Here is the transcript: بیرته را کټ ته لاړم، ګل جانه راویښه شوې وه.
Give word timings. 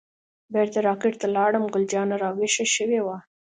بیرته 0.53 0.79
را 0.85 0.93
کټ 1.01 1.13
ته 1.21 1.27
لاړم، 1.35 1.65
ګل 1.73 1.83
جانه 1.91 2.15
راویښه 2.23 2.65
شوې 2.75 2.99
وه. 3.05 3.17